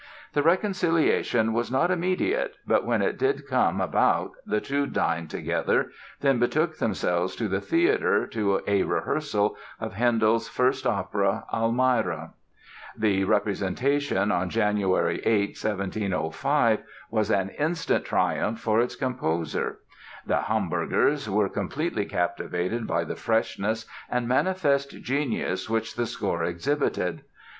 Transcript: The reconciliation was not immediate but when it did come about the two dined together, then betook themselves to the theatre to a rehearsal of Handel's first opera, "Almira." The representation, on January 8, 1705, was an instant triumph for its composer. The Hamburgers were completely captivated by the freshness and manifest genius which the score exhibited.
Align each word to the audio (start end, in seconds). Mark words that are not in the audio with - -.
The 0.33 0.41
reconciliation 0.41 1.53
was 1.53 1.69
not 1.71 1.91
immediate 1.91 2.55
but 2.65 2.87
when 2.87 3.03
it 3.03 3.19
did 3.19 3.47
come 3.47 3.79
about 3.79 4.31
the 4.47 4.59
two 4.59 4.87
dined 4.87 5.29
together, 5.29 5.91
then 6.21 6.39
betook 6.39 6.79
themselves 6.79 7.35
to 7.35 7.47
the 7.47 7.61
theatre 7.61 8.25
to 8.25 8.61
a 8.65 8.81
rehearsal 8.81 9.55
of 9.79 9.93
Handel's 9.93 10.49
first 10.49 10.87
opera, 10.87 11.45
"Almira." 11.53 12.33
The 12.97 13.25
representation, 13.25 14.31
on 14.31 14.49
January 14.49 15.21
8, 15.23 15.49
1705, 15.55 16.81
was 17.11 17.29
an 17.29 17.49
instant 17.49 18.03
triumph 18.03 18.59
for 18.59 18.81
its 18.81 18.95
composer. 18.95 19.81
The 20.25 20.41
Hamburgers 20.41 21.29
were 21.29 21.47
completely 21.47 22.05
captivated 22.05 22.87
by 22.87 23.03
the 23.03 23.15
freshness 23.15 23.85
and 24.09 24.27
manifest 24.27 25.03
genius 25.03 25.69
which 25.69 25.95
the 25.95 26.07
score 26.07 26.43
exhibited. 26.43 27.21